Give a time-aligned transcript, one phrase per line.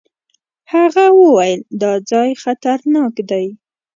[0.73, 3.45] هغه وويل دا ځای خطرناک دی.